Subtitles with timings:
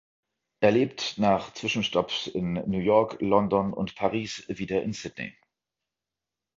[0.61, 5.37] Er lebt, nach Zwischenstopps in New York, London und Paris, wieder in Sydney.